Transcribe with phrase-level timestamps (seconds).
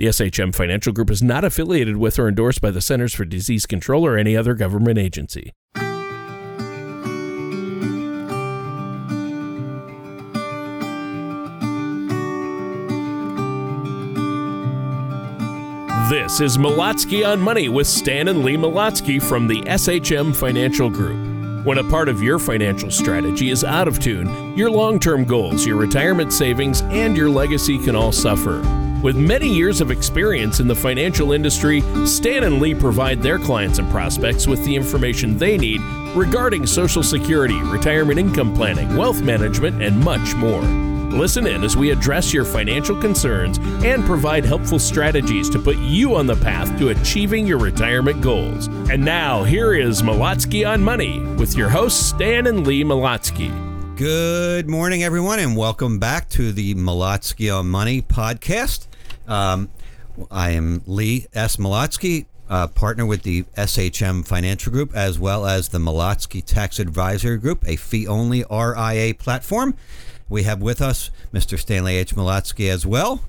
[0.00, 3.66] The SHM Financial Group is not affiliated with or endorsed by the Centers for Disease
[3.66, 5.52] Control or any other government agency.
[16.08, 21.66] This is Malatsky on Money with Stan and Lee Malatsky from the SHM Financial Group.
[21.66, 25.66] When a part of your financial strategy is out of tune, your long term goals,
[25.66, 28.79] your retirement savings, and your legacy can all suffer.
[29.02, 33.78] With many years of experience in the financial industry, Stan and Lee provide their clients
[33.78, 35.80] and prospects with the information they need
[36.14, 40.60] regarding Social Security, retirement income planning, wealth management, and much more.
[40.60, 46.14] Listen in as we address your financial concerns and provide helpful strategies to put you
[46.14, 48.66] on the path to achieving your retirement goals.
[48.90, 53.50] And now, here is Malatsky on Money with your hosts, Stan and Lee Malatsky.
[53.96, 58.86] Good morning, everyone, and welcome back to the Malatsky on Money podcast.
[59.30, 59.70] Um,
[60.30, 61.56] I am Lee S.
[61.56, 67.38] Malatsky, uh, partner with the SHM Financial Group, as well as the Malatsky Tax Advisory
[67.38, 69.76] Group, a fee only RIA platform.
[70.28, 71.58] We have with us Mr.
[71.58, 72.14] Stanley H.
[72.14, 73.22] Malatsky as well,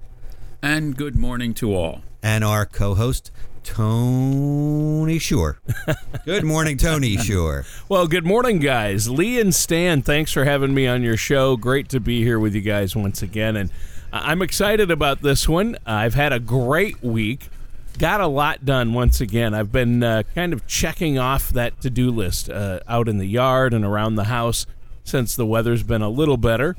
[0.61, 2.02] And good morning to all.
[2.23, 3.31] and our co host,
[3.63, 5.59] Tony Shore.
[6.25, 7.63] Good morning, Tony Shore.
[7.89, 9.07] Well, good morning, guys.
[9.07, 11.57] Lee and Stan, thanks for having me on your show.
[11.57, 13.55] Great to be here with you guys once again.
[13.55, 13.73] And I-
[14.13, 15.77] I'm excited about this one.
[15.85, 17.49] I've had a great week.
[17.97, 19.53] Got a lot done once again.
[19.53, 23.25] I've been uh, kind of checking off that to do list uh, out in the
[23.25, 24.65] yard and around the house
[25.03, 26.75] since the weather's been a little better.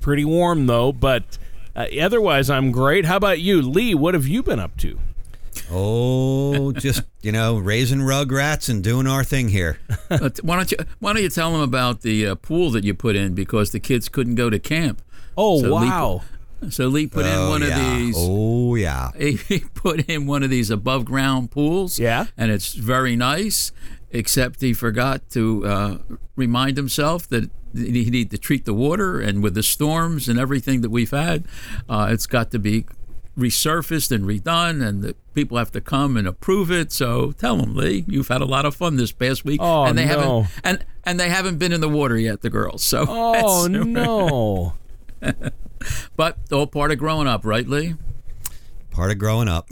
[0.00, 1.38] Pretty warm, though, but
[1.74, 3.04] uh, otherwise, I'm great.
[3.04, 3.94] How about you, Lee?
[3.94, 4.98] What have you been up to?
[5.70, 9.78] Oh, just, you know, raising rugrats and doing our thing here.
[10.10, 12.94] Uh, why don't you Why don't you tell them about the uh, pool that you
[12.94, 15.02] put in because the kids couldn't go to camp?
[15.36, 16.22] Oh, So Lee- wow.
[16.70, 17.68] So Lee put in one yeah.
[17.92, 18.14] of these.
[18.18, 19.10] Oh, yeah.
[19.18, 21.98] He put in one of these above ground pools.
[21.98, 22.26] Yeah.
[22.36, 23.72] and it's very nice.
[24.10, 25.98] Except he forgot to uh,
[26.34, 30.80] remind himself that he need to treat the water, and with the storms and everything
[30.80, 31.44] that we've had,
[31.90, 32.86] uh, it's got to be
[33.38, 36.90] resurfaced and redone, and the people have to come and approve it.
[36.90, 39.98] So tell them, Lee, you've had a lot of fun this past week, Oh, and
[39.98, 40.42] they no.
[40.44, 42.82] haven't and and they haven't been in the water yet, the girls.
[42.82, 44.72] So Oh, no.
[46.16, 47.94] but all part of growing up, right, Lee?
[48.90, 49.68] Part of growing up.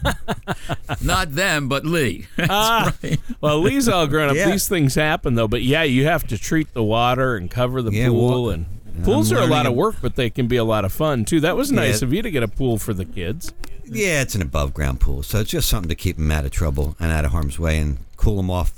[1.02, 2.26] Not them, but Lee.
[2.48, 2.92] Ah,
[3.40, 4.36] well, Lee's all grown up.
[4.36, 4.50] Yeah.
[4.50, 5.46] These things happen, though.
[5.48, 8.44] But yeah, you have to treat the water and cover the Yeah, pool.
[8.46, 8.66] well, and
[9.04, 11.40] pools are a lot of work, but they can be a lot of fun too.
[11.40, 12.08] That was nice Yeah.
[12.08, 13.52] of you to get a pool for the kids.
[13.84, 16.50] Yeah, it's an above ground pool, so it's just something to keep them out of
[16.50, 18.72] trouble and out of harm's way and cool them off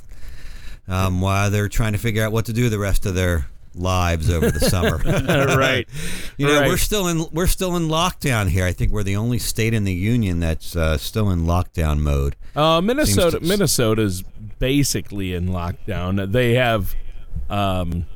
[0.88, 4.28] um, while they're trying to figure out what to do the rest of their lives
[4.30, 4.98] over the summer.
[5.56, 5.88] right.
[6.36, 6.68] You know, Right.
[6.68, 8.64] we're still in we're still in lockdown here.
[8.66, 12.36] I think we're the only state in the union that's uh, still in lockdown mode.
[12.54, 13.38] Uh, Minnesota.
[13.40, 14.22] to- Minnesota's
[14.58, 16.30] basically in lockdown.
[16.32, 16.94] They have,
[17.48, 18.06] um,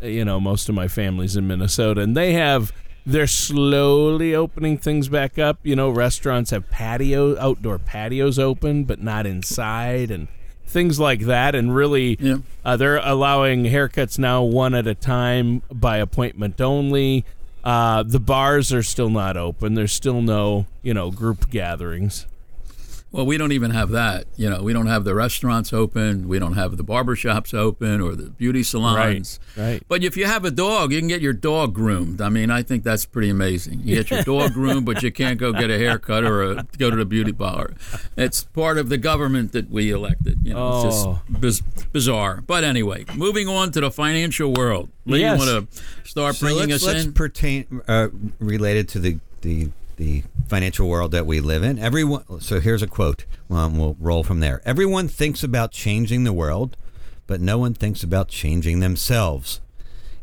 [0.00, 2.72] you know, most of my family's in Minnesota, and they have.
[3.06, 5.58] They're slowly opening things back up.
[5.62, 10.26] You know, restaurants have patio, outdoor patios open, but not inside, and
[10.74, 11.54] things like that.
[11.54, 12.36] And really, Yeah.
[12.64, 17.24] uh, they're allowing haircuts now one at a time by appointment only.
[17.62, 19.72] Uh, the bars are still not open.
[19.72, 22.26] There's still no, you know, group gatherings.
[23.14, 24.24] Well, we don't even have that.
[24.36, 26.26] You know, we don't have the restaurants open.
[26.26, 29.38] We don't have the barbershops open or the beauty salons.
[29.56, 29.64] right.
[29.64, 29.82] right.
[29.86, 32.20] But if you have a dog, you can get your dog groomed.
[32.20, 33.82] I mean, I think that's pretty amazing.
[33.84, 36.90] You get your dog groomed, but you can't go get a haircut or a, go
[36.90, 37.74] to the beauty bar.
[38.16, 40.38] It's part of the government that we elected.
[40.42, 41.20] You know, it's Oh.
[41.28, 42.42] just biz- bizarre.
[42.44, 44.88] But anyway, moving on to the financial world.
[45.06, 45.40] Lee, Yes.
[45.40, 47.12] you want to start So bringing let's, us let's in?
[47.12, 48.08] pertain uh,
[48.40, 51.78] related to the, the the financial world that we live in.
[51.78, 52.40] Everyone.
[52.40, 53.24] So here's a quote.
[53.50, 54.60] Um, we'll roll from there.
[54.64, 56.76] Everyone thinks about changing the world,
[57.26, 59.60] but no one thinks about changing themselves.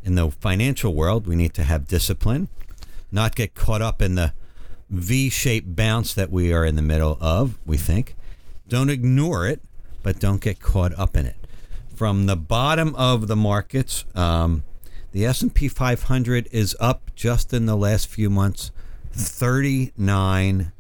[0.04, 2.50] In the financial world, we need to have discipline,
[3.12, 4.34] not get caught up in the
[4.90, 7.58] V-shaped bounce that we are in the middle of.
[7.66, 8.16] We think.
[8.68, 9.62] Don't ignore it,
[10.04, 11.36] but don't get caught up in it.
[11.96, 14.64] From the bottom of the markets, um,
[15.12, 18.72] the S&P 500 is up just in the last few months
[19.14, 20.72] 39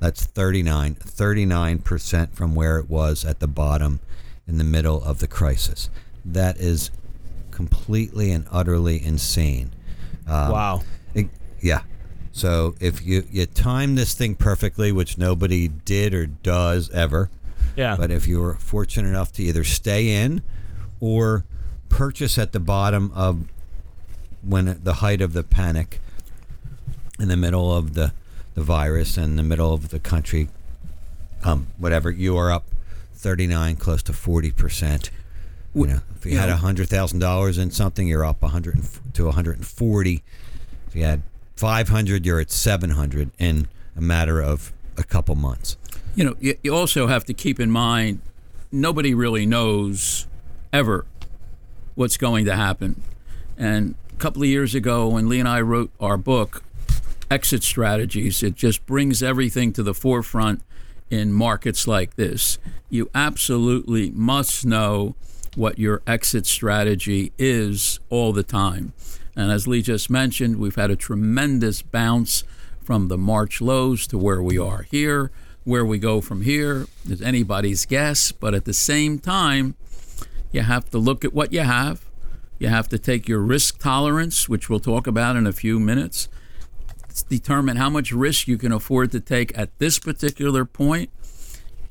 [0.00, 4.00] that's 39 39% from where it was at the bottom
[4.48, 5.88] in the middle of the crisis.
[6.24, 6.90] That is
[7.52, 9.70] completely and utterly insane.
[10.26, 10.82] Um, Wow.
[11.14, 11.28] it-
[11.60, 11.82] yeah.
[12.32, 17.30] So if you you time this thing perfectly, which nobody did or does ever,
[17.76, 17.94] Yeah.
[17.94, 20.42] but if you were fortunate enough to either stay in
[20.98, 21.44] or
[21.90, 23.44] purchase at the bottom of
[24.42, 26.00] when the height of the panic
[27.18, 28.12] in the middle of the
[28.54, 30.48] the virus in the middle of the country,
[31.42, 32.66] um, whatever, you are up
[33.14, 35.10] 39, close to 40%.
[35.74, 38.74] You know, if you you had a hundred thousand dollars in something, you're up 100
[38.74, 40.22] and f- to 140.
[40.88, 41.22] If you had
[41.56, 45.78] 500, you're at 700 in a matter of a couple months.
[46.14, 48.20] You know, you, you also have to keep in mind
[48.70, 50.26] nobody really knows
[50.72, 51.06] ever
[51.94, 53.02] what's going to happen.
[53.56, 56.64] And a couple of years ago, when Lee and I wrote our book,
[57.32, 60.60] Exit Strategies, it just brings everything to the forefront
[61.08, 62.58] in markets like this.
[62.90, 65.14] You absolutely must know
[65.54, 68.92] what your exit strategy is all the time.
[69.34, 72.44] And as Lee just mentioned, we've had a tremendous bounce
[72.84, 75.30] from the March lows to where we are here.
[75.64, 79.74] Where we go from here is anybody's guess, but at the same time,
[80.50, 82.04] you have to look at what you have.
[82.58, 86.28] You have to take your risk tolerance, which we'll talk about in a few minutes,
[87.20, 91.10] determine how much risk you can afford to take at this particular point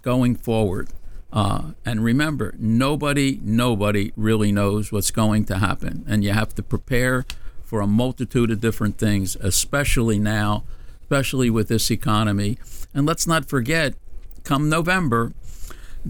[0.02, 0.90] going forward.
[1.32, 6.04] Uh, and remember, nobody, nobody really knows what's going to happen.
[6.08, 7.26] And you have to prepare
[7.64, 10.64] for a multitude of different things, especially now,
[11.02, 12.58] especially with this economy.
[12.94, 13.94] And let's not forget,
[14.44, 15.34] come November,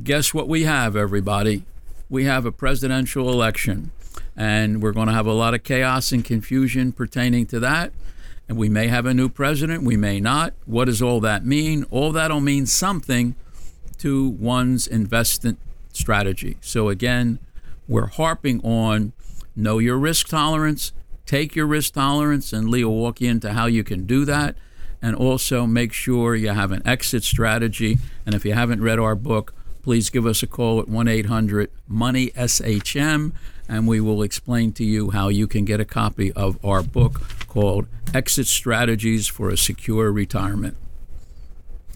[0.03, 1.65] guess what we have, everybody?
[2.09, 3.91] We have a presidential election.
[4.35, 7.91] And we're going to have a lot of chaos and confusion pertaining to that.
[8.51, 10.53] And we may have a new president, we may not.
[10.65, 11.85] What does all that mean?
[11.89, 13.35] All that'll mean something
[13.99, 15.57] to one's investment
[15.93, 16.57] strategy.
[16.59, 17.39] So again,
[17.87, 19.13] we're harping on
[19.55, 20.91] know your risk tolerance,
[21.25, 24.57] take your risk tolerance, and Lee will walk you into how you can do that.
[25.01, 27.99] And also make sure you have an exit strategy.
[28.25, 31.71] And if you haven't read our book, please give us a call at 1 800
[31.87, 33.31] Money SHM,
[33.71, 37.21] and we will explain to you how you can get a copy of our book
[37.47, 40.75] called Exit Strategies for a Secure Retirement.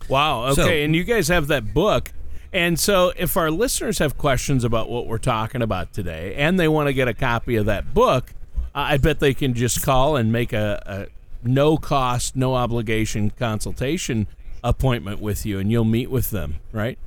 [0.08, 0.46] Wow.
[0.46, 0.54] Okay.
[0.62, 2.12] So- and you guys have that book.
[2.54, 6.70] And so, if our listeners have questions about what we're talking about today and they
[6.70, 8.34] want to get a copy of that book,
[8.74, 11.08] I bet they can just call and make a, a
[11.46, 14.28] no cost, no obligation consultation
[14.64, 16.98] appointment with you and you'll meet with them, right?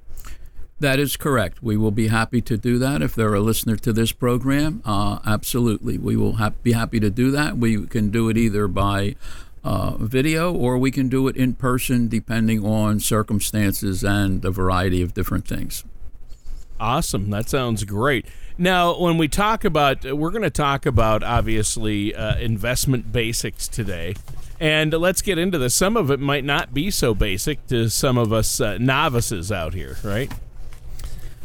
[0.80, 1.60] That is correct.
[1.62, 4.80] We will be happy to do that if they're a listener to this program.
[4.84, 7.58] Uh, absolutely, we will ha- be happy to do that.
[7.58, 9.16] We can do it either by
[9.64, 15.02] uh, video or we can do it in person, depending on circumstances and a variety
[15.02, 15.84] of different things.
[16.78, 17.30] Awesome.
[17.30, 18.26] That sounds great.
[18.56, 24.14] Now, when we talk about, we're going to talk about obviously uh, investment basics today.
[24.60, 25.74] And let's get into this.
[25.74, 29.74] Some of it might not be so basic to some of us uh, novices out
[29.74, 30.32] here, right?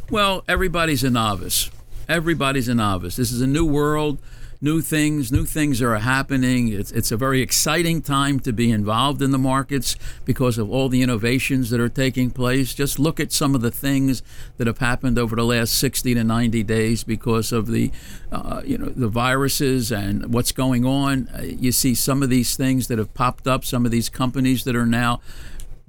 [0.09, 1.71] Well, everybody's a novice.
[2.09, 3.15] Everybody's a novice.
[3.15, 4.19] This is a new world,
[4.59, 6.67] new things, new things are happening.
[6.67, 9.95] It's, it's a very exciting time to be involved in the markets
[10.25, 12.73] because of all the innovations that are taking place.
[12.73, 14.21] Just look at some of the things
[14.57, 17.89] that have happened over the last 60 to 90 days because of the,
[18.29, 21.29] uh, you know, the viruses and what's going on.
[21.29, 24.65] Uh, you see some of these things that have popped up, some of these companies
[24.65, 25.21] that are now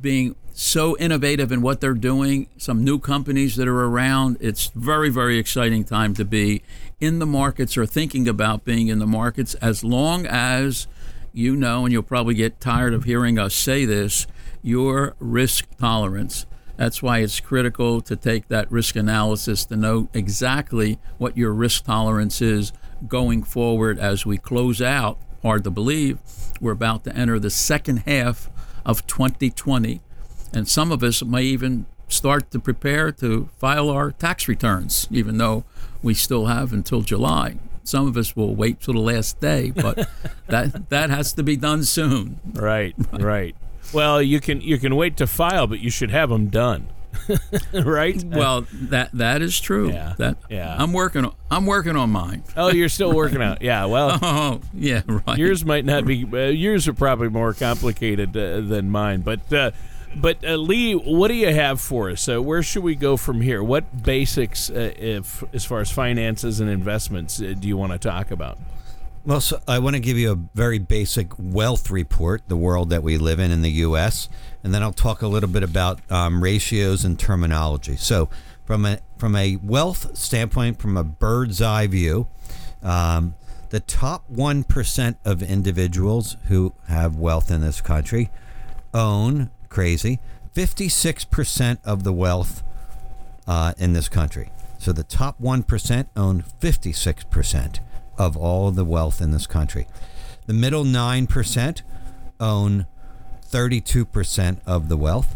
[0.01, 4.37] being so innovative in what they're doing, some new companies that are around.
[4.41, 6.63] It's very, very exciting time to be
[7.01, 10.87] in the markets or thinking about being in the markets as long as
[11.33, 14.29] you know, and you'll probably get tired of hearing us say this,
[14.63, 16.47] your risk tolerance.
[16.77, 21.85] That's why it's critical to take that risk analysis to know exactly what your risk
[21.85, 22.73] tolerance is
[23.09, 25.19] going forward as we close out.
[25.43, 26.21] Hard to believe,
[26.61, 28.49] we're about to enter the second half
[28.87, 30.01] of 2020.
[30.55, 35.39] And some of us may even start to prepare to file our tax returns, even
[35.39, 35.65] though
[36.03, 37.57] we still have until July.
[37.83, 40.09] Some of us will wait till the last day, but
[40.49, 42.41] that that has to be done soon.
[42.55, 43.55] Right, right.
[43.93, 46.89] Well, you can you can wait to file, but you should have them done,
[47.73, 48.23] right?
[48.25, 49.91] Well, that that is true.
[49.91, 50.75] Yeah, That yeah.
[50.79, 52.45] I'm working on I'm working on mine.
[52.57, 53.61] oh, you're still working out.
[53.61, 53.85] Yeah.
[53.87, 55.37] Well, Oh, yeah, right.
[55.39, 56.25] yours might not be.
[56.33, 59.21] Uh, yours are probably more complicated uh, than mine.
[59.21, 59.71] But uh,
[60.17, 62.29] but uh, Lee, what do you have for us?
[62.29, 63.63] Uh, where should we go from here?
[63.63, 67.99] What basics, uh, if as far as finances and investments, uh, do you want to
[67.99, 68.59] talk about?
[69.27, 73.03] Well, so I want to give you a very basic wealth report, the world that
[73.03, 74.29] we live in in the U.S.,
[74.63, 77.97] and then I'll talk a little bit about um, ratios and terminology.
[77.97, 78.29] So,
[78.67, 82.29] from a from a wealth standpoint, from a bird's eye view,
[82.83, 83.35] um,
[83.71, 88.31] the top one percent of individuals who have wealth in this country
[88.93, 90.21] own crazy
[90.53, 92.63] fifty six percent of the wealth
[93.47, 94.51] uh, in this country.
[94.79, 97.79] So the top 1% own 56%
[98.19, 99.87] of all the wealth in this country.
[100.47, 101.83] The middle 9%
[102.39, 102.87] own
[103.51, 105.35] 32% of the wealth,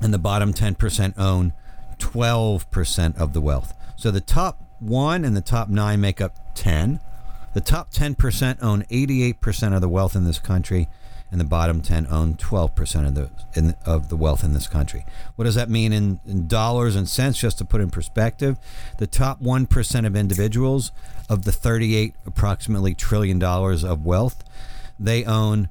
[0.00, 1.52] and the bottom 10% own
[1.98, 3.74] 12% of the wealth.
[3.96, 7.00] So the top one and the top nine make up 10.
[7.54, 10.88] The top 10% own 88% of the wealth in this country,
[11.32, 15.04] and the bottom 10 own 12% of the in, of the wealth in this country.
[15.34, 17.38] What does that mean in, in dollars and cents?
[17.38, 18.58] Just to put in perspective,
[18.98, 20.92] the top 1% of individuals
[21.30, 24.44] of the 38 approximately trillion dollars of wealth,
[25.00, 25.70] they own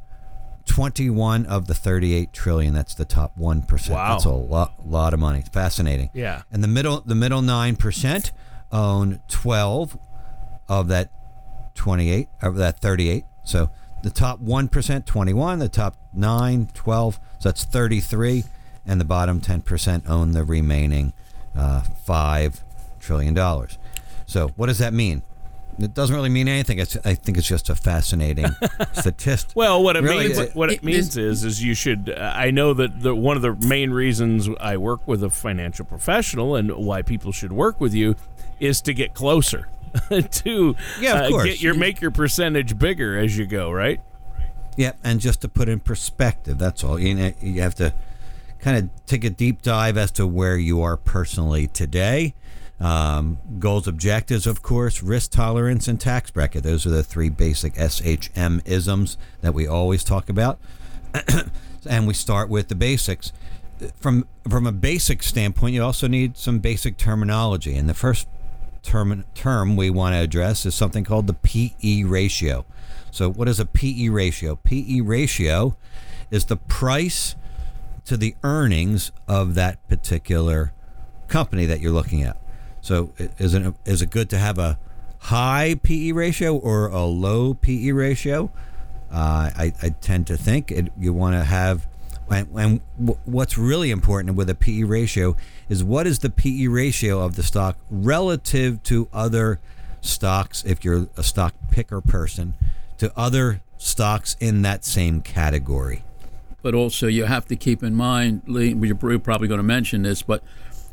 [0.66, 2.74] 21 of the 38 trillion.
[2.74, 3.90] That's the top 1%.
[3.90, 4.14] Wow.
[4.14, 5.44] That's a lot lot of money.
[5.54, 6.10] Fascinating.
[6.14, 6.42] Yeah.
[6.52, 8.32] And the middle the middle 9%
[8.72, 9.98] own 12
[10.68, 11.12] of that
[11.76, 13.26] 28 of that 38.
[13.44, 13.70] So
[14.04, 18.44] the top 1% 21, the top 9 12, so that's 33
[18.86, 21.14] and the bottom 10% own the remaining
[21.56, 22.64] uh, 5
[23.00, 23.78] trillion dollars.
[24.26, 25.22] So what does that mean?
[25.80, 26.80] It doesn't really mean anything.
[26.80, 28.46] It's, I think it's just a fascinating
[28.94, 29.56] statistic.
[29.56, 32.10] Well, what it Really, means, it- what it, it means is, is you should.
[32.16, 35.86] Uh, I know that the, one of the main reasons I work with a financial
[35.86, 38.16] professional and why people should work with you
[38.60, 39.70] is to get closer,
[40.32, 41.46] to Yeah, of uh, course.
[41.46, 44.02] get your make your percentage bigger as you go, right?
[44.78, 47.00] Yeah, and just to put in perspective, that's all.
[47.00, 47.94] You know, you have to
[48.60, 52.34] kind of take a deep dive as to where you are personally today.
[52.80, 56.64] Um, goals, objectives, of course, risk tolerance, and tax bracket.
[56.64, 60.58] Those are the three basic SHM isms that we always talk about.
[61.90, 63.32] and we start with the basics.
[64.00, 67.76] From from a basic standpoint, you also need some basic terminology.
[67.76, 68.28] And the first
[68.84, 72.66] term term we want to address is something called the PE ratio.
[73.12, 74.56] So, what is a PE ratio?
[74.56, 75.76] PE ratio
[76.30, 77.36] is the price
[78.06, 80.74] to the earnings of that particular
[81.28, 82.38] company that you're looking at.
[82.82, 84.80] So, is it is it good to have a
[85.20, 88.52] high PE ratio or a low PE ratio?
[89.12, 91.86] Uh, I, I tend to think it, you want to have,
[92.30, 92.82] and, and
[93.26, 95.36] what's really important with a PE ratio
[95.72, 99.58] is what is the PE ratio of the stock relative to other
[100.02, 102.54] stocks, if you're a stock picker person,
[102.98, 106.04] to other stocks in that same category.
[106.62, 110.22] But also, you have to keep in mind, Lee, you're probably going to mention this,
[110.22, 110.44] but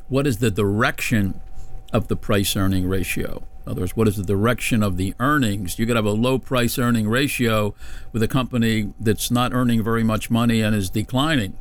[0.09, 1.41] what is the direction
[1.93, 3.43] of the price earning ratio?
[3.67, 5.81] In other words, what is the direction of the earnings?
[5.81, 7.75] You could have a low price earning ratio
[8.13, 11.59] with a company that's not earning very much money and is declining.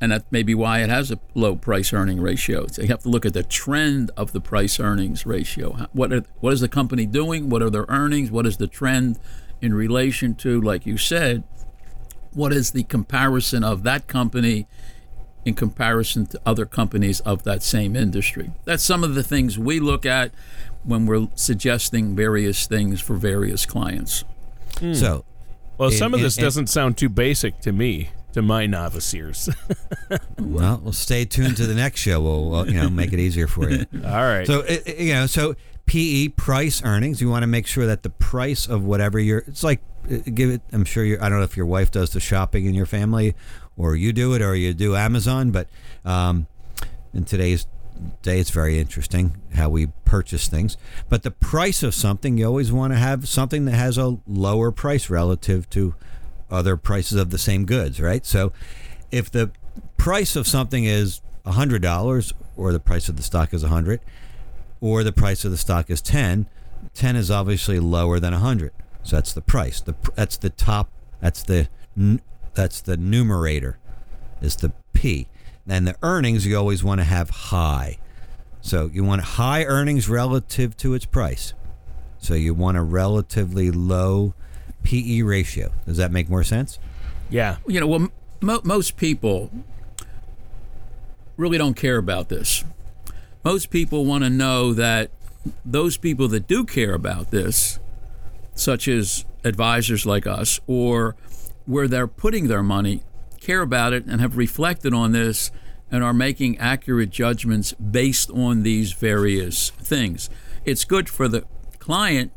[0.00, 2.66] And that may be why it has a low price earning ratio.
[2.68, 5.86] So you have to look at the trend of the price earnings ratio.
[5.92, 7.50] What, are, what is the company doing?
[7.50, 8.30] What are their earnings?
[8.30, 9.18] What is the trend
[9.60, 11.42] in relation to, like you said,
[12.32, 14.66] what is the comparison of that company
[15.44, 18.52] in comparison to other companies of that same industry?
[18.64, 20.30] That's some of the things we look at
[20.82, 24.24] when we're suggesting various things for various clients.
[24.78, 24.94] Hmm.
[24.94, 25.24] So,
[25.76, 28.66] Well, In- some of in- this in- doesn't sound too basic to me, to my
[28.66, 29.48] novice ears.
[30.38, 32.20] well, we'll stay tuned to the next show.
[32.20, 33.86] We'll, uh, you know make it easier for you.
[34.04, 34.46] All right.
[34.46, 35.54] So you know, so
[35.86, 37.20] PE price earnings.
[37.20, 39.44] You want to make sure that the price of whatever you're.
[39.46, 40.62] It's like uh, give it.
[40.72, 41.18] I'm sure you.
[41.20, 43.34] I don't know if your wife does the shopping in your family,
[43.76, 45.50] or you do it, or you do Amazon.
[45.50, 45.68] But
[46.04, 46.46] um,
[47.12, 47.66] in today's
[48.22, 50.76] day, it's very interesting how we purchase things.
[51.08, 54.70] But the price of something, you always want to have something that has a lower
[54.70, 55.94] price relative to
[56.50, 58.24] other prices of the same goods, right?
[58.24, 58.52] So
[59.10, 59.50] if the
[59.96, 64.00] price of something is $100 or the price of the stock is 100
[64.80, 66.46] or the price of the stock is 10,
[66.94, 68.72] 10 is obviously lower than 100.
[69.02, 69.80] So that's the price.
[69.80, 70.90] The that's the top
[71.20, 71.68] that's the
[72.54, 73.78] that's the numerator
[74.40, 75.28] is the P.
[75.66, 77.98] And the earnings you always want to have high.
[78.60, 81.54] So you want high earnings relative to its price.
[82.18, 84.34] So you want a relatively low
[84.82, 85.72] PE ratio.
[85.86, 86.78] Does that make more sense?
[87.30, 87.56] yeah.
[87.66, 88.08] You know, well,
[88.40, 89.50] mo- most people
[91.36, 92.64] really don't care about this.
[93.44, 95.10] Most people want to know that
[95.64, 97.78] those people that do care about this,
[98.54, 101.16] such as advisors like us, or
[101.66, 103.02] where they're putting their money,
[103.40, 105.50] care about it and have reflected on this
[105.90, 110.28] and are making accurate judgments based on these various things.
[110.64, 111.44] It's good for the
[111.78, 112.32] client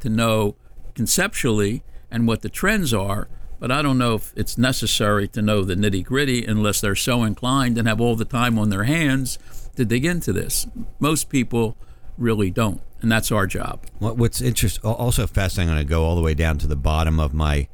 [0.00, 0.56] to know
[0.96, 3.28] conceptually and what the trends are,
[3.60, 7.22] but I don't know if it's necessary to know the nitty gritty unless they're so
[7.22, 9.38] inclined and have all the time on their hands
[9.76, 10.66] to dig into this.
[10.98, 11.76] Most people
[12.18, 13.80] really don't, and that's our job.
[13.98, 16.76] What, what's interest, also fascinating, I'm going to go all the way down to the
[16.76, 17.68] bottom of my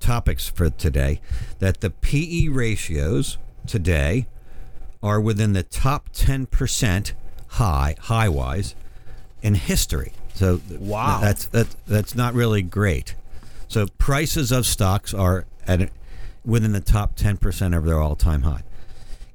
[0.00, 1.20] topics for today,
[1.58, 4.26] that the PE ratios today
[5.02, 7.12] are within the top 10%
[7.48, 8.74] high, high wise,
[9.42, 10.12] in history.
[10.34, 11.20] So Wow.
[11.20, 13.14] that's, that, that's not really great.
[13.68, 15.90] So prices of stocks are at,
[16.44, 18.62] within the top 10% of their all time high.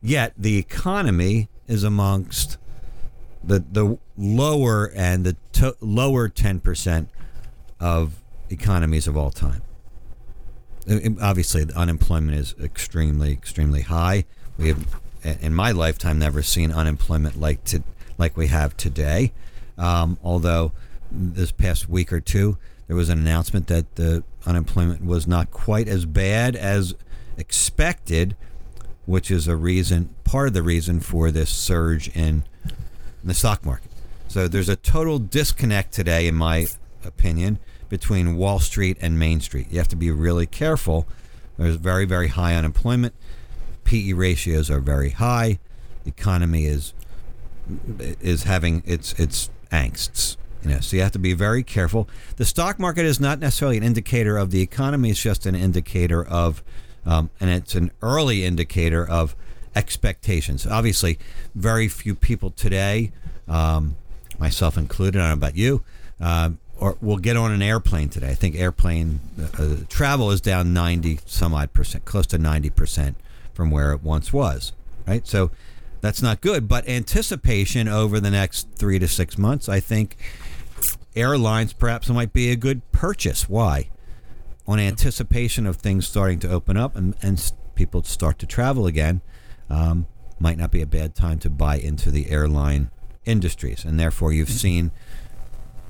[0.01, 2.57] Yet the economy is amongst
[3.43, 7.07] the, the lower and the to, lower 10%
[7.79, 9.61] of economies of all time.
[11.21, 14.25] Obviously, the unemployment is extremely, extremely high.
[14.57, 17.83] We have, in my lifetime, never seen unemployment like to,
[18.17, 19.31] like we have today.
[19.77, 20.71] Um, although
[21.11, 25.87] this past week or two, there was an announcement that the unemployment was not quite
[25.87, 26.95] as bad as
[27.37, 28.35] expected,
[29.05, 32.43] which is a reason, part of the reason for this surge in
[33.23, 33.91] the stock market.
[34.27, 36.67] So there's a total disconnect today, in my
[37.03, 39.67] opinion, between Wall Street and Main Street.
[39.71, 41.07] You have to be really careful.
[41.57, 43.13] There's very, very high unemployment.
[43.83, 45.59] PE ratios are very high.
[46.03, 46.93] The economy is
[48.19, 50.37] is having its its angsts.
[50.63, 52.09] You know, so you have to be very careful.
[52.35, 56.23] The stock market is not necessarily an indicator of the economy; it's just an indicator
[56.23, 56.61] of,
[57.05, 59.35] um, and it's an early indicator of
[59.75, 60.67] expectations.
[60.67, 61.17] Obviously,
[61.55, 63.11] very few people today,
[63.47, 63.95] um,
[64.37, 65.83] myself included, I don't know about you,
[66.19, 68.29] uh, or will get on an airplane today.
[68.29, 69.19] I think airplane
[69.57, 73.17] uh, travel is down 90 some odd percent, close to 90 percent
[73.53, 74.73] from where it once was,
[75.07, 75.25] right?
[75.25, 75.51] So
[76.01, 76.67] that's not good.
[76.67, 80.17] But anticipation over the next three to six months, I think
[81.19, 83.49] airlines perhaps might be a good purchase.
[83.49, 83.89] Why?
[84.67, 89.21] On anticipation of things starting to open up and, and people start to travel again,
[89.69, 90.07] um,
[90.39, 92.91] might not be a bad time to buy into the airline
[93.25, 93.83] industries.
[93.83, 94.91] And therefore, you've seen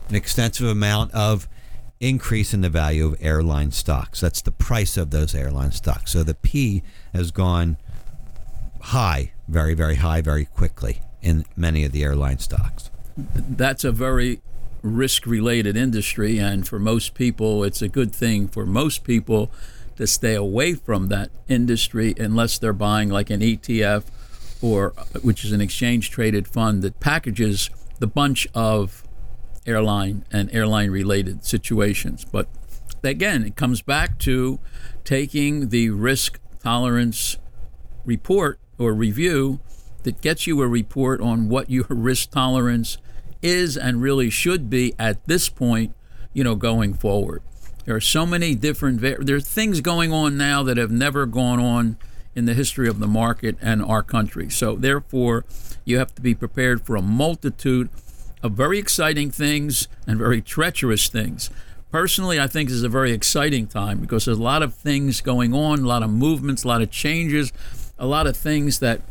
[0.08, 1.48] an extensive amount of
[2.00, 4.22] increase in the value of airline stocks.
[4.22, 6.12] That's the price of those airline stocks.
[6.12, 6.84] So the P
[7.14, 7.78] has gone
[8.82, 12.90] high, very, very high, very quickly in many of the airline stocks.
[13.18, 14.42] That's a very
[14.82, 19.52] risk related industry, and for most people, it's a good thing for most people
[19.98, 24.06] to stay away from that industry unless they're buying like an ETF
[24.62, 29.04] or which is an exchange traded fund that packages the bunch of
[29.66, 32.26] airline and airline related situations.
[32.26, 32.48] But
[33.04, 34.60] again, it comes back to
[35.04, 37.38] taking the risk tolerance
[38.06, 39.60] report or review
[40.04, 42.98] that gets you a report on what your risk tolerance
[43.42, 45.96] is and really should be at this point,
[46.34, 47.42] you know, going forward.
[47.86, 51.60] There are so many different there are things going on now that have never gone
[51.60, 51.98] on
[52.36, 54.50] in the history of the market and our country.
[54.50, 55.46] So therefore,
[55.86, 57.90] you have to be prepared for a multitude
[58.44, 61.50] of very exciting things and very treacherous things.
[61.92, 65.22] Personally, I think this is a very exciting time because there's a lot of things
[65.22, 67.52] going on, a lot of movements, a lot of changes,
[67.98, 69.02] a lot of things that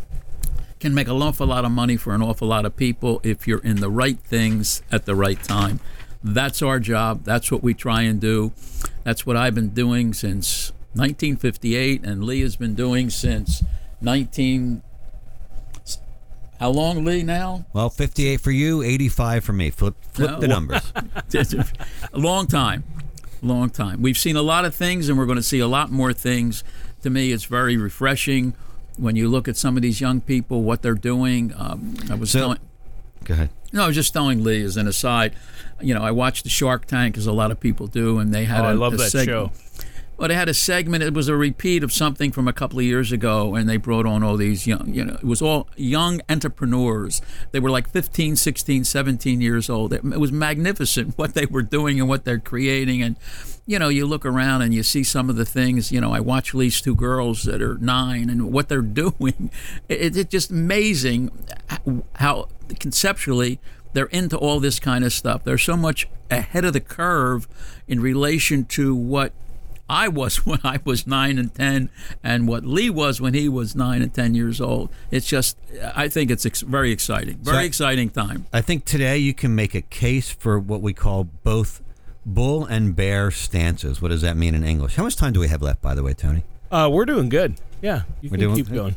[0.81, 3.59] can make an awful lot of money for an awful lot of people if you're
[3.61, 5.81] in the right things at the right time.
[6.23, 7.25] That's our job.
[7.25, 8.53] That's what we try and do.
[9.05, 13.63] That's what I've been doing since 1958, and Lee has been doing since
[14.01, 14.83] 19.
[16.61, 17.23] How long, Lee?
[17.23, 17.67] Now?
[17.73, 19.71] Well, 58 for you, 85 for me.
[19.71, 20.93] Flip, flip No, the numbers.
[21.33, 21.65] a
[22.19, 22.83] long time,
[23.41, 24.03] long time.
[24.03, 26.65] We've seen a lot of things, and we're going to see a lot more things.
[27.03, 28.55] To me, it's very refreshing
[28.99, 31.53] when you look at some of these young people, what they're doing.
[31.57, 32.59] Um, I was So- telling.
[33.25, 33.51] Go ahead.
[33.73, 35.35] No, I was just telling Lee as an aside.
[35.81, 38.45] You know, I watched the Shark Tank, as a lot of people do, and they
[38.47, 39.29] had Oh, a I love a that segment.
[39.29, 39.53] show.
[40.19, 41.05] Well, they had a segment.
[41.05, 44.05] It was a repeat of something from a couple of years ago, and they brought
[44.05, 47.23] on all these young, you know, it was all young entrepreneurs.
[47.53, 49.93] They were like 15, 16, 17 years old.
[49.93, 53.01] It, it was magnificent what they were doing and what they're creating.
[53.01, 53.15] And,
[53.65, 56.19] you know, you look around and you see some of the things, you know, I
[56.19, 59.53] watch these two girls that are nine and what they're doing.
[59.89, 61.31] It, it's just amazing
[62.17, 62.49] how
[62.81, 63.61] conceptually
[63.93, 65.45] they're into all this kind of stuff.
[65.45, 67.47] They're so much ahead of the curve
[67.87, 69.33] in relation to what
[69.89, 71.91] I was when I was nine and ten,
[72.23, 74.91] and what Lee was when he was nine and ten years old.
[75.11, 75.57] It's just,
[75.95, 78.47] I think it's ex- very exciting, very I- exciting time.
[78.53, 81.81] I think today you can make a case for what we call both
[82.27, 84.03] bull and bear stances.
[84.03, 84.97] What does that mean in English?
[84.97, 86.43] How much time do we have left, by the way, Tony?
[86.71, 87.55] Uh, we're doing good.
[87.81, 88.97] Yeah, you We're can doing keep going.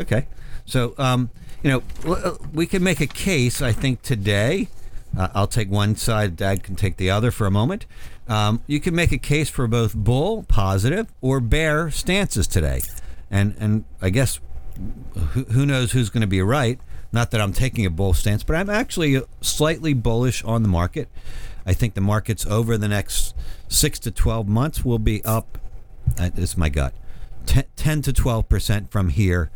[0.00, 0.26] Okay.
[0.64, 1.30] So, um,
[1.62, 4.68] you know, uh, we can make a case, I think, today.
[5.16, 7.86] Uh, I'll take one side, Dad can take the other for a moment.
[8.26, 12.80] Um, you can make a case for both bull, positive, or bear stances today.
[13.30, 14.40] And, and I guess
[15.32, 16.78] who, who knows who's going to be right.
[17.12, 21.08] Not that I'm taking a bull stance, but I'm actually slightly bullish on the market.
[21.66, 23.34] I think the markets over the next
[23.68, 25.58] six to 12 months will be up.
[26.18, 26.92] Uh, is my gut.
[27.46, 29.50] 10, 10 to 12 percent from here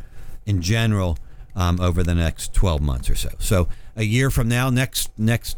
[0.45, 1.17] in general
[1.55, 3.29] um, over the next 12 months or so.
[3.39, 5.57] So a year from now, next next,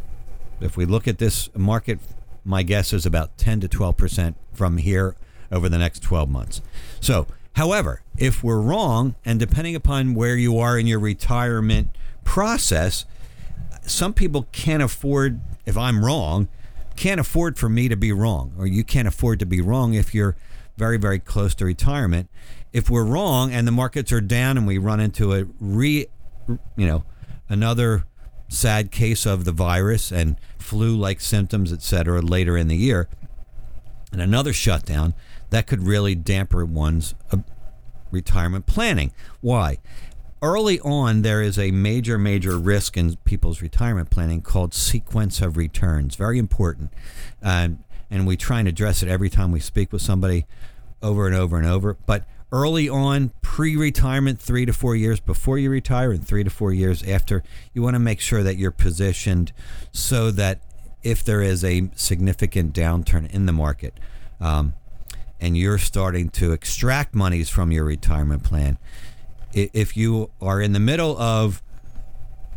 [0.59, 1.99] if we look at this market,
[2.43, 5.15] my guess is about 10 to 12 percent from here
[5.51, 6.61] over the next 12 months.
[6.99, 11.89] So, however, if we're wrong, and depending upon where you are in your retirement
[12.23, 13.05] process,
[13.83, 16.47] some people can't afford, if I'm wrong,
[16.95, 20.13] can't afford for me to be wrong, or you can't afford to be wrong if
[20.13, 20.35] you're
[20.77, 22.29] very, very close to retirement.
[22.73, 26.07] If we're wrong and the markets are down and we run into a re,
[26.47, 27.03] you know,
[27.49, 28.05] another
[28.47, 33.07] sad case of the virus and flu-like symptoms, etc., later in the year,
[34.11, 35.13] and another shutdown,
[35.49, 37.37] that could really dampen one's uh,
[38.11, 39.11] retirement planning.
[39.41, 39.77] Why?
[40.41, 45.55] Early on, there is a major, major risk in people's retirement planning called sequence of
[45.55, 46.15] returns.
[46.15, 46.91] Very important.
[47.43, 47.69] Uh,
[48.09, 50.45] and we try and address it every time we speak with somebody
[51.01, 51.95] over and over and over.
[52.05, 56.49] But early on, pre retirement, three to four years before you retire, and three to
[56.49, 59.51] four years after, you want to make sure that you're positioned
[59.91, 60.59] so that
[61.03, 63.99] if there is a significant downturn in the market
[64.39, 64.73] um,
[65.39, 68.77] and you're starting to extract monies from your retirement plan,
[69.53, 71.61] if you are in the middle of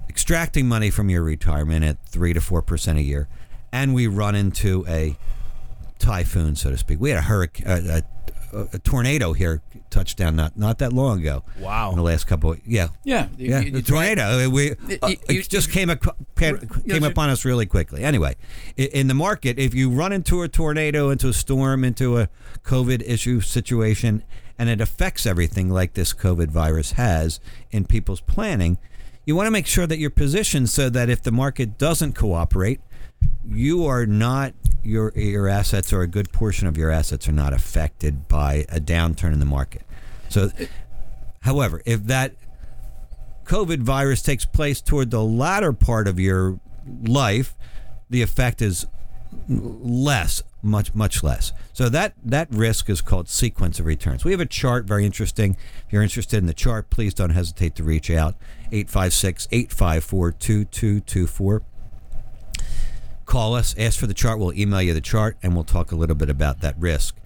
[0.09, 3.29] extracting money from your retirement at three to four percent a year,
[3.73, 5.17] and we run into a
[5.99, 8.03] typhoon, so to speak, we had a hurricane,
[8.73, 11.43] a tornado here touchdown not not that long ago.
[11.61, 11.91] Wow!
[11.91, 14.49] In the last couple, of, yeah, Yeah, yeah, you- the tornado.
[14.51, 14.75] We uh,
[15.09, 15.89] you- you- it just came
[16.37, 18.03] came, yes, came you- upon us really quickly.
[18.05, 18.37] Anyway,
[18.77, 22.29] in the market, if you run into a tornado, into a storm, into a
[22.65, 24.23] COVID issue situation,
[24.59, 27.41] and it affects everything like this COVID virus has
[27.71, 28.79] in people's planning,
[29.27, 32.81] you want to make sure that you're positioned so that if the market doesn't cooperate,
[33.47, 37.53] you are not your your assets or a good portion of your assets are not
[37.53, 39.83] affected by a downturn in the market.
[40.29, 40.51] So,
[41.41, 42.35] however, if that
[43.45, 46.61] COVID virus takes place toward the latter part of your
[47.03, 47.55] life,
[48.11, 48.87] the effect is
[49.49, 51.53] less, much much less.
[51.73, 54.25] So that that risk is called sequence of returns.
[54.25, 55.57] We have a chart, very interesting.
[55.87, 58.35] If you're interested in the chart, please don't hesitate to reach out
[58.71, 61.63] 856-854-2224
[63.25, 64.39] call us, ask for the chart.
[64.39, 67.17] We'll email you the chart, and we'll talk a little bit about that risk.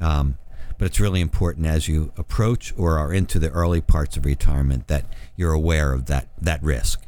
[0.00, 0.38] Um,
[0.78, 4.88] but it's really important as you approach or are into the early parts of retirement
[4.88, 7.00] that you're aware of that that risk.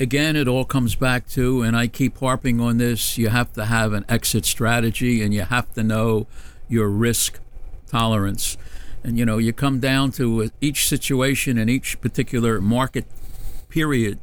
[0.00, 3.66] again, it all comes back to, and I keep harping on this, you have to
[3.66, 6.26] have an exit strategy and you have to know
[6.68, 7.40] your risk
[7.86, 8.56] tolerance.
[9.02, 13.06] And, you know, you come down to each situation and each particular market
[13.68, 14.18] period,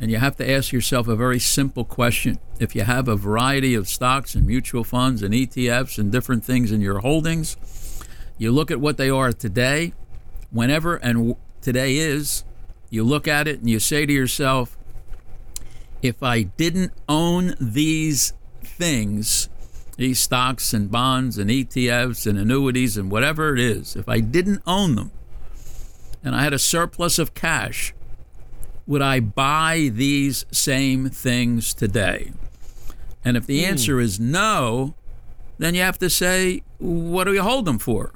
[0.00, 2.38] and you have to ask yourself a very simple question.
[2.60, 6.70] If you have a variety of stocks and mutual funds and ETFs and different things
[6.70, 7.56] in your holdings,
[8.38, 9.92] you look at what they are today,
[10.50, 12.44] whenever and today is,
[12.90, 14.78] you look at it and you say to yourself,
[16.00, 18.32] if I didn't own these
[18.62, 19.48] things,
[19.96, 24.62] these stocks and bonds and ETFs and annuities and whatever it is, if I didn't
[24.64, 25.10] own them
[26.22, 27.92] and I had a surplus of cash,
[28.88, 32.32] would I buy these same things today?
[33.24, 33.70] And if the hmm.
[33.70, 34.94] answer is no,
[35.58, 38.12] then you have to say, what do you hold them for?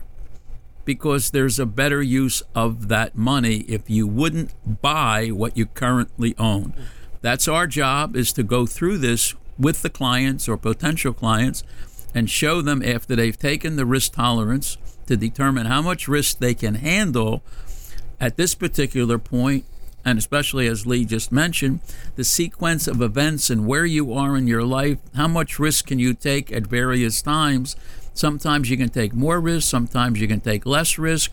[0.84, 6.34] Because there's a better use of that money if you wouldn't buy what you currently
[6.38, 6.72] own.
[7.20, 11.62] That's our job is to go through this with the clients or potential clients
[12.14, 16.54] and show them after they've taken the risk tolerance to determine how much risk they
[16.54, 17.42] can handle
[18.18, 19.64] at this particular point,
[20.04, 21.80] and especially as Lee just mentioned,
[22.16, 25.98] the sequence of events and where you are in your life, how much risk can
[25.98, 27.76] you take at various times?
[28.14, 31.32] Sometimes you can take more risk, sometimes you can take less risk.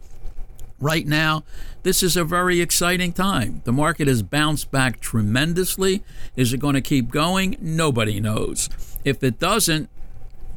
[0.79, 1.43] Right now,
[1.83, 3.61] this is a very exciting time.
[3.65, 6.03] The market has bounced back tremendously.
[6.37, 7.57] Is it going to keep going?
[7.59, 8.69] Nobody knows.
[9.03, 9.89] If it doesn't,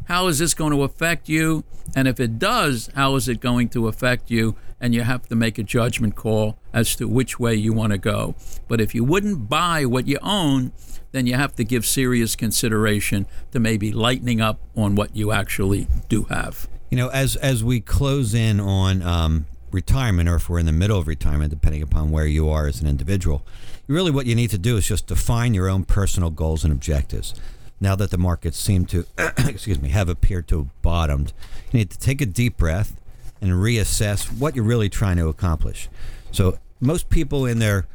[0.06, 1.64] how is this going to affect you?
[1.96, 4.56] And if it does, how is it going to affect you?
[4.82, 7.98] And you have to make a judgment call as to which way you want to
[7.98, 8.34] go.
[8.68, 10.72] But if you wouldn't buy what you own,
[11.12, 15.86] then you have to give serious consideration to maybe lightening up on what you actually
[16.08, 16.68] do have.
[16.90, 20.72] You know, as as we close in on um, retirement, or if we're in the
[20.72, 23.46] middle of retirement, depending upon where you are as an individual,
[23.86, 27.34] really what you need to do is just define your own personal goals and objectives.
[27.80, 31.32] Now that the markets seem to, excuse me, have appeared to have bottomed,
[31.72, 32.96] you need to take a deep breath
[33.42, 35.88] and reassess what you're really trying to accomplish.
[36.30, 37.86] So most people in their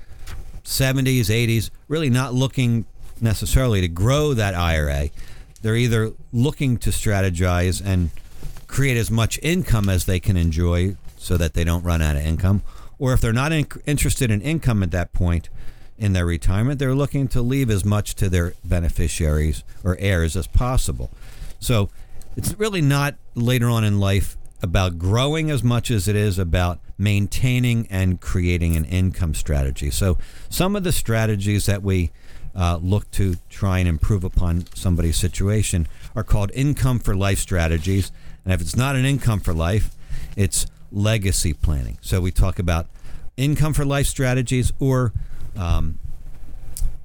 [0.64, 2.86] 70s, 80s, really not looking
[3.22, 5.10] necessarily to grow that IRA.
[5.62, 8.12] They're either looking to strategize and
[8.68, 12.22] create as much income as they can enjoy so that they don't run out of
[12.22, 12.62] income.
[13.00, 15.50] Or if they're not in- interested in income at that point
[15.98, 20.46] in their retirement, they're looking to leave as much to their beneficiaries or heirs as
[20.46, 21.10] possible.
[21.60, 21.90] So
[22.36, 26.80] it's really not later on in life about growing as much as it is about
[26.98, 29.92] maintaining and creating an income strategy.
[29.92, 30.18] So,
[30.50, 32.12] some of the strategies that we
[32.56, 38.12] uh, look to try and improve upon somebody's situation are called income for life strategies.
[38.44, 39.96] And if it's not an income for life,
[40.36, 42.00] it's legacy planning.
[42.02, 42.88] So, we talk about
[43.36, 45.14] income for life strategies or
[45.56, 46.00] um,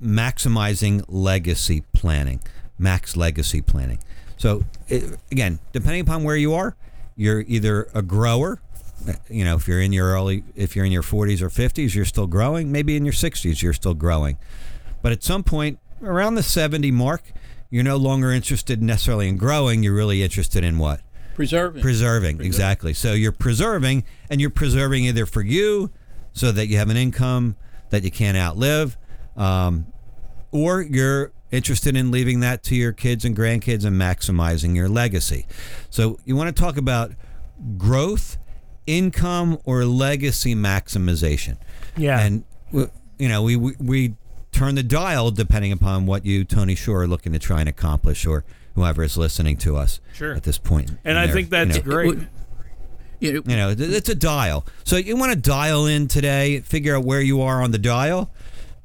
[0.02, 2.40] maximizing legacy planning,
[2.78, 3.98] max legacy planning.
[4.38, 6.76] So, it, again, depending upon where you are,
[7.16, 8.60] you're either a grower,
[9.28, 12.04] you know, if you're in your early, if you're in your 40s or 50s, you're
[12.04, 12.70] still growing.
[12.70, 14.38] Maybe in your 60s, you're still growing.
[15.02, 17.32] But at some point, around the 70 mark,
[17.70, 19.82] you're no longer interested necessarily in growing.
[19.82, 21.00] You're really interested in what?
[21.34, 21.82] Preserving.
[21.82, 22.92] Preserving, exactly.
[22.92, 25.90] So you're preserving, and you're preserving either for you
[26.32, 27.56] so that you have an income
[27.90, 28.96] that you can't outlive,
[29.36, 29.86] um,
[30.50, 35.46] or you're interested in leaving that to your kids and grandkids and maximizing your legacy.
[35.90, 37.12] So you want to talk about
[37.78, 38.38] growth,
[38.86, 41.58] income, or legacy maximization.
[41.96, 42.18] Yeah.
[42.20, 44.14] And you know, we, we we
[44.50, 48.26] turn the dial depending upon what you, Tony Shore, are looking to try and accomplish,
[48.26, 50.32] or whoever is listening to us Sure.
[50.34, 50.90] at this point.
[51.04, 52.18] and I think that's you know, great.
[53.20, 54.66] You know, you know, th- it's a dial.
[54.84, 58.32] So you want to dial in today, figure out where you are on the dial.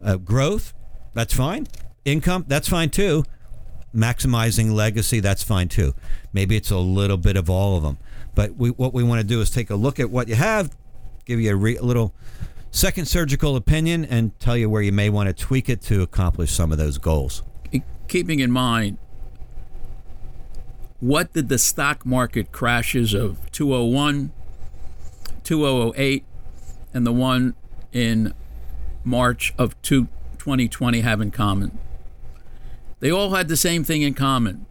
[0.03, 0.73] Uh, growth,
[1.15, 1.67] that's fine.
[2.07, 3.25] Income, that's fine too.
[3.93, 5.93] Maximizing legacy, that's fine too.
[6.31, 7.97] Maybe it's a little bit of all of them.
[8.33, 10.73] But we, what we want to do is take a look at what you have,
[11.25, 12.13] give you a, re- a little
[12.71, 16.53] second surgical opinion, and tell you where you may want to tweak it to accomplish
[16.53, 17.43] some of those goals.
[18.07, 18.97] keeping in mind
[21.01, 24.31] what did the stock market crashes of 201
[25.43, 26.23] 2008
[26.93, 27.53] and the one
[27.91, 28.33] in
[29.03, 30.05] march of two,
[30.39, 31.77] 2020 have in common
[32.99, 34.65] they all had the same thing in common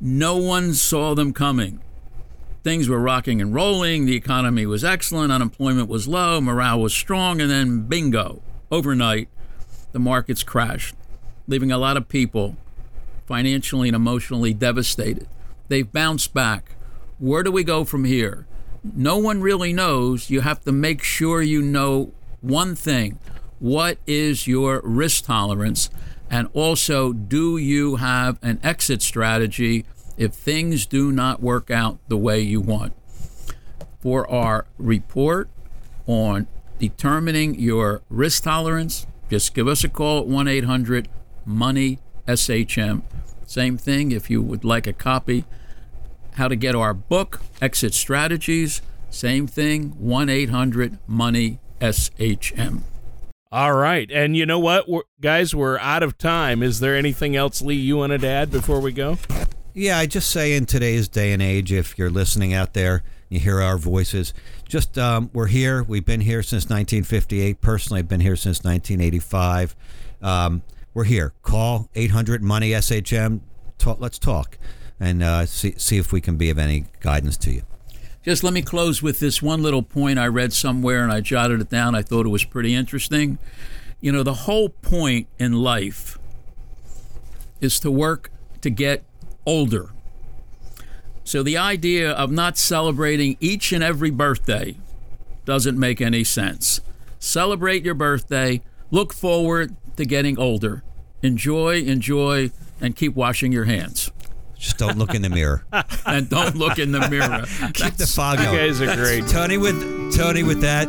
[0.00, 1.80] no one saw them coming
[2.62, 7.40] things were rocking and rolling the economy was excellent unemployment was low morale was strong
[7.40, 9.28] and then bingo overnight
[9.92, 10.94] the markets crashed
[11.48, 12.56] leaving a lot of people
[13.28, 15.28] financially and emotionally devastated.
[15.68, 16.76] They've bounced back.
[17.18, 18.46] Where do we go from here?
[18.82, 20.30] No one really knows.
[20.30, 23.18] You have to make sure you know one thing
[23.58, 25.90] what is your risk tolerance?
[26.30, 29.84] And also, do you have an exit strategy
[30.16, 32.92] if things do not work out the way you want?
[34.00, 35.48] For our report
[36.06, 36.46] on
[36.78, 41.08] determining your risk tolerance, just give us a call at 1 800
[41.44, 43.02] Money SHM.
[43.46, 45.44] Same thing if you would like a copy.
[46.34, 48.82] How to get our book, Exit Strategies.
[49.10, 52.82] Same thing, 1 800 Money SHM.
[53.50, 54.10] All right.
[54.10, 55.54] And you know what, we're, guys?
[55.54, 56.62] We're out of time.
[56.62, 59.16] Is there anything else, Lee, you wanted to add before we go?
[59.72, 63.38] Yeah, I just say in today's day and age, if you're listening out there, you
[63.38, 64.34] hear our voices.
[64.68, 65.82] Just um, we're here.
[65.82, 67.60] We've been here since 1958.
[67.60, 69.76] Personally, I've been here since 1985.
[70.20, 71.32] Um, we're here.
[71.42, 73.40] Call 800 Money SHM.
[73.78, 74.58] Talk, let's talk
[75.00, 77.62] and uh, see see if we can be of any guidance to you.
[78.24, 81.60] Just let me close with this one little point I read somewhere and I jotted
[81.60, 81.94] it down.
[81.94, 83.38] I thought it was pretty interesting.
[84.00, 86.18] You know, the whole point in life
[87.60, 89.04] is to work to get
[89.46, 89.90] older.
[91.24, 94.76] So the idea of not celebrating each and every birthday
[95.44, 96.80] doesn't make any sense.
[97.18, 100.82] Celebrate your birthday, look forward to getting older.
[101.22, 102.50] Enjoy, enjoy,
[102.80, 104.10] and keep washing your hands.
[104.58, 105.64] Just don't look in the mirror.
[106.06, 107.44] And don't look in the mirror.
[107.74, 108.56] Keep the fog You going.
[108.56, 109.26] guys are great.
[109.28, 110.88] Tony with Tony with that.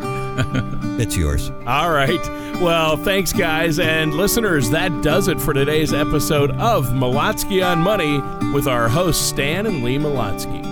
[0.99, 1.49] it's yours.
[1.67, 2.21] All right.
[2.61, 3.79] Well, thanks, guys.
[3.79, 8.19] And listeners, that does it for today's episode of Malatsky on Money
[8.53, 10.65] with our hosts, Stan and Lee Malatsky.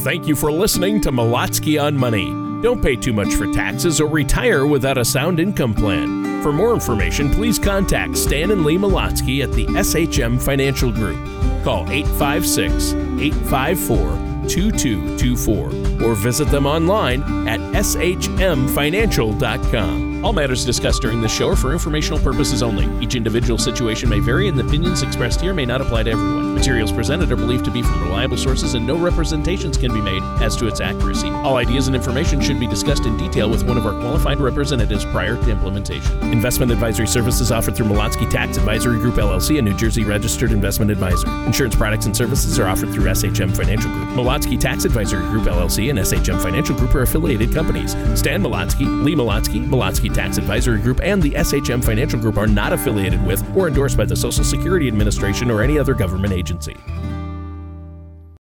[0.00, 2.26] Thank you for listening to Malatsky on Money.
[2.62, 6.42] Don't pay too much for taxes or retire without a sound income plan.
[6.42, 11.18] For more information, please contact Stan and Lee Malatsky at the SHM Financial Group.
[11.62, 20.11] Call 856 854 2224 or visit them online at shmfinancial.com.
[20.22, 22.86] All matters discussed during this show are for informational purposes only.
[23.04, 26.54] Each individual situation may vary, and the opinions expressed here may not apply to everyone.
[26.54, 30.22] Materials presented are believed to be from reliable sources, and no representations can be made
[30.40, 31.28] as to its accuracy.
[31.30, 35.04] All ideas and information should be discussed in detail with one of our qualified representatives
[35.06, 36.22] prior to implementation.
[36.32, 40.92] Investment advisory services offered through Malatsky Tax Advisory Group LLC, a New Jersey registered investment
[40.92, 41.26] advisor.
[41.46, 44.08] Insurance products and services are offered through SHM Financial Group.
[44.10, 47.92] Malatsky Tax Advisory Group LLC and SHM Financial Group are affiliated companies.
[48.16, 52.72] Stan Malatsky, Lee Malatsky, Malatsky Tax Advisory Group, and the SHM Financial Group are not
[52.72, 56.76] affiliated with or endorsed by the Social Security Administration or any other government agency.